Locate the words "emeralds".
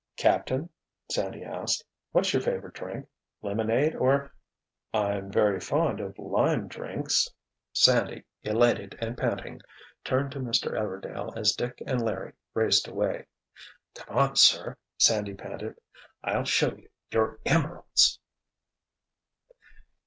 17.45-18.19